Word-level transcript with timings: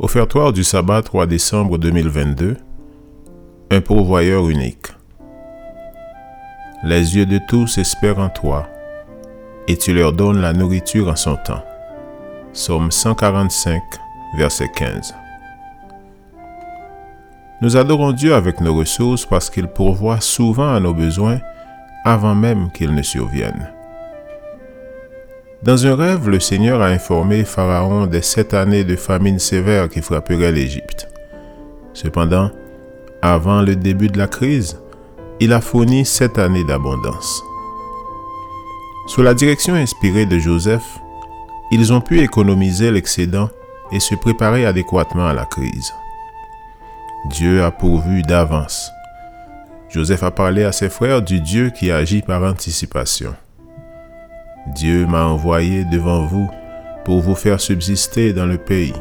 Offertoire 0.00 0.52
du 0.52 0.64
sabbat 0.64 1.02
3 1.02 1.26
décembre 1.26 1.78
2022. 1.78 2.56
Un 3.70 3.80
pourvoyeur 3.80 4.48
unique. 4.48 4.88
Les 6.82 7.16
yeux 7.16 7.26
de 7.26 7.38
tous 7.48 7.78
espèrent 7.78 8.18
en 8.18 8.28
toi, 8.28 8.66
et 9.68 9.76
tu 9.76 9.94
leur 9.94 10.12
donnes 10.12 10.40
la 10.40 10.52
nourriture 10.52 11.08
en 11.08 11.14
son 11.14 11.36
temps. 11.36 11.62
Somme 12.52 12.90
145, 12.90 13.80
verset 14.36 14.68
15. 14.74 15.14
Nous 17.62 17.76
adorons 17.76 18.10
Dieu 18.10 18.34
avec 18.34 18.60
nos 18.60 18.74
ressources 18.74 19.24
parce 19.24 19.48
qu'il 19.48 19.68
pourvoit 19.68 20.20
souvent 20.20 20.74
à 20.74 20.80
nos 20.80 20.92
besoins 20.92 21.38
avant 22.04 22.34
même 22.34 22.72
qu'ils 22.72 22.94
ne 22.94 23.02
surviennent. 23.02 23.70
Dans 25.64 25.86
un 25.86 25.96
rêve, 25.96 26.28
le 26.28 26.40
Seigneur 26.40 26.82
a 26.82 26.88
informé 26.88 27.42
Pharaon 27.42 28.06
des 28.06 28.20
sept 28.20 28.52
années 28.52 28.84
de 28.84 28.96
famine 28.96 29.38
sévère 29.38 29.88
qui 29.88 30.02
frapperaient 30.02 30.52
l'Égypte. 30.52 31.08
Cependant, 31.94 32.50
avant 33.22 33.62
le 33.62 33.74
début 33.74 34.08
de 34.08 34.18
la 34.18 34.26
crise, 34.26 34.78
il 35.40 35.54
a 35.54 35.62
fourni 35.62 36.04
sept 36.04 36.38
années 36.38 36.64
d'abondance. 36.64 37.42
Sous 39.06 39.22
la 39.22 39.32
direction 39.32 39.74
inspirée 39.74 40.26
de 40.26 40.38
Joseph, 40.38 40.84
ils 41.70 41.94
ont 41.94 42.02
pu 42.02 42.20
économiser 42.20 42.90
l'excédent 42.90 43.48
et 43.90 44.00
se 44.00 44.14
préparer 44.16 44.66
adéquatement 44.66 45.26
à 45.26 45.32
la 45.32 45.46
crise. 45.46 45.94
Dieu 47.30 47.64
a 47.64 47.70
pourvu 47.70 48.20
d'avance. 48.20 48.90
Joseph 49.88 50.24
a 50.24 50.30
parlé 50.30 50.64
à 50.64 50.72
ses 50.72 50.90
frères 50.90 51.22
du 51.22 51.40
Dieu 51.40 51.70
qui 51.70 51.90
agit 51.90 52.20
par 52.20 52.42
anticipation. 52.42 53.34
Dieu 54.66 55.06
m'a 55.06 55.26
envoyé 55.26 55.84
devant 55.84 56.24
vous 56.24 56.48
pour 57.04 57.20
vous 57.20 57.34
faire 57.34 57.60
subsister 57.60 58.32
dans 58.32 58.46
le 58.46 58.56
pays 58.56 58.94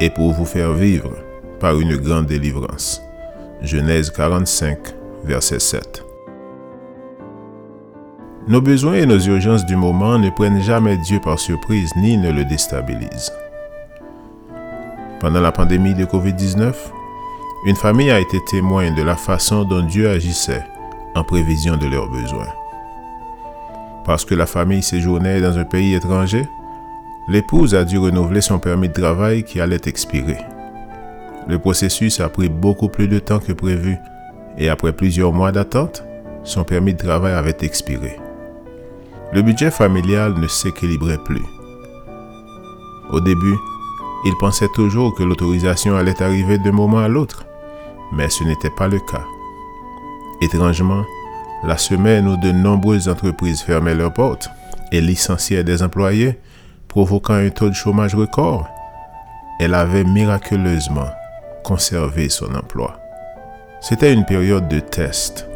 et 0.00 0.10
pour 0.10 0.32
vous 0.32 0.44
faire 0.44 0.72
vivre 0.72 1.12
par 1.60 1.78
une 1.78 1.96
grande 1.96 2.26
délivrance. 2.26 3.00
Genèse 3.62 4.10
45, 4.10 4.78
verset 5.24 5.60
7. 5.60 6.04
Nos 8.48 8.60
besoins 8.60 8.94
et 8.94 9.06
nos 9.06 9.18
urgences 9.20 9.64
du 9.64 9.76
moment 9.76 10.18
ne 10.18 10.28
prennent 10.28 10.60
jamais 10.60 10.98
Dieu 10.98 11.20
par 11.20 11.38
surprise 11.38 11.90
ni 11.96 12.18
ne 12.18 12.30
le 12.30 12.44
déstabilisent. 12.44 13.32
Pendant 15.20 15.40
la 15.40 15.52
pandémie 15.52 15.94
de 15.94 16.04
COVID-19, 16.04 16.74
une 17.66 17.76
famille 17.76 18.10
a 18.10 18.20
été 18.20 18.38
témoin 18.50 18.90
de 18.90 19.02
la 19.02 19.16
façon 19.16 19.64
dont 19.64 19.82
Dieu 19.82 20.10
agissait 20.10 20.66
en 21.14 21.24
prévision 21.24 21.76
de 21.78 21.86
leurs 21.86 22.10
besoins. 22.10 22.52
Parce 24.04 24.24
que 24.24 24.34
la 24.34 24.46
famille 24.46 24.82
séjournait 24.82 25.40
dans 25.40 25.58
un 25.58 25.64
pays 25.64 25.94
étranger, 25.94 26.46
l'épouse 27.28 27.74
a 27.74 27.84
dû 27.84 27.98
renouveler 27.98 28.40
son 28.40 28.58
permis 28.58 28.88
de 28.88 28.94
travail 28.94 29.44
qui 29.44 29.60
allait 29.60 29.80
expirer. 29.86 30.38
Le 31.48 31.58
processus 31.58 32.20
a 32.20 32.28
pris 32.28 32.48
beaucoup 32.48 32.88
plus 32.88 33.08
de 33.08 33.18
temps 33.18 33.38
que 33.38 33.52
prévu 33.52 33.96
et 34.58 34.68
après 34.68 34.92
plusieurs 34.92 35.32
mois 35.32 35.52
d'attente, 35.52 36.04
son 36.44 36.64
permis 36.64 36.94
de 36.94 36.98
travail 36.98 37.32
avait 37.32 37.56
expiré. 37.62 38.18
Le 39.32 39.42
budget 39.42 39.70
familial 39.70 40.34
ne 40.38 40.46
s'équilibrait 40.46 41.18
plus. 41.24 41.42
Au 43.10 43.20
début, 43.20 43.56
il 44.26 44.32
pensait 44.38 44.68
toujours 44.74 45.14
que 45.14 45.22
l'autorisation 45.22 45.96
allait 45.96 46.22
arriver 46.22 46.58
d'un 46.58 46.72
moment 46.72 46.98
à 46.98 47.08
l'autre, 47.08 47.44
mais 48.12 48.28
ce 48.30 48.44
n'était 48.44 48.70
pas 48.70 48.88
le 48.88 48.98
cas. 49.00 49.24
Étrangement, 50.40 51.04
la 51.66 51.78
semaine 51.78 52.28
où 52.28 52.36
de 52.36 52.52
nombreuses 52.52 53.08
entreprises 53.08 53.62
fermaient 53.62 53.94
leurs 53.94 54.12
portes 54.12 54.50
et 54.92 55.00
licenciaient 55.00 55.64
des 55.64 55.82
employés, 55.82 56.38
provoquant 56.88 57.34
un 57.34 57.50
taux 57.50 57.70
de 57.70 57.74
chômage 57.74 58.14
record, 58.14 58.68
elle 59.58 59.74
avait 59.74 60.04
miraculeusement 60.04 61.08
conservé 61.62 62.28
son 62.28 62.54
emploi. 62.54 63.00
C'était 63.80 64.12
une 64.12 64.24
période 64.24 64.68
de 64.68 64.80
test. 64.80 65.48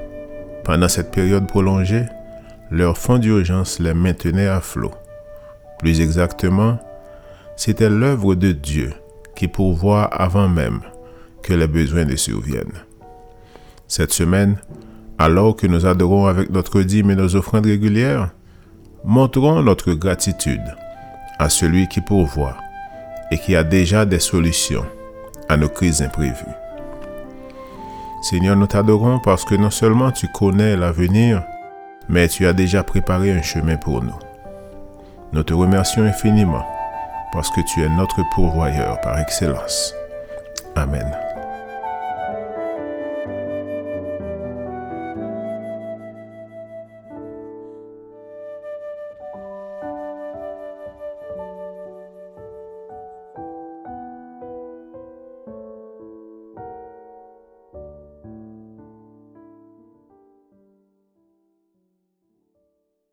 Pendant 0.65 0.89
cette 0.89 1.11
période 1.11 1.47
prolongée, 1.47 2.07
leur 2.71 2.97
fonds 2.97 3.19
d'urgence 3.19 3.79
les 3.79 3.95
maintenait 3.95 4.49
à 4.49 4.61
flot. 4.61 4.93
Plus 5.79 6.01
exactement, 6.01 6.79
c'était 7.57 7.91
l'œuvre 7.91 8.35
de 8.35 8.53
Dieu 8.53 8.93
qui 9.37 9.49
pourvoit 9.49 10.05
avant 10.05 10.49
même 10.49 10.81
que 11.43 11.55
les 11.55 11.67
besoins 11.67 12.05
ne 12.05 12.17
surviennent. 12.17 12.85
Cette 13.87 14.13
semaine, 14.13 14.57
alors 15.19 15.57
que 15.57 15.67
nous 15.67 15.87
adorons 15.87 16.27
avec 16.27 16.51
notre 16.51 16.83
dîme 16.83 17.11
et 17.11 17.17
nos 17.17 17.35
offrandes 17.37 17.67
régulières, 17.67 18.31
montrons 19.05 19.63
notre 19.63 19.93
gratitude 19.93 20.77
à 21.39 21.49
celui 21.49 21.89
qui 21.89 22.01
pourvoit 22.01 22.57
et 23.31 23.39
qui 23.39 23.57
a 23.57 23.65
déjà 23.65 24.05
des 24.05 24.21
solutions 24.21 24.85
à 25.49 25.57
nos 25.57 25.69
crises 25.69 26.03
imprévues. 26.03 26.35
Seigneur, 28.23 28.57
nous 28.57 28.67
t'adorons 28.67 29.21
parce 29.21 29.45
que 29.45 29.55
non 29.55 29.71
seulement 29.71 30.11
tu 30.11 30.27
connais 30.29 30.77
l'avenir, 30.77 31.43
mais 32.09 32.29
tu 32.29 32.47
as 32.47 32.53
déjà 32.53 32.83
préparé 32.83 33.33
un 33.33 33.43
chemin 33.43 33.77
pour 33.77 34.03
nous. 34.03 34.19
Nous 35.33 35.43
te 35.43 35.55
remercions 35.55 36.05
infiniment 36.05 36.67
parce 37.33 37.51
que 37.51 37.61
tu 37.61 37.83
es 37.83 37.89
notre 37.89 38.23
pourvoyeur 38.35 39.01
par 39.01 39.19
excellence. 39.19 39.95
Amen. 40.75 41.28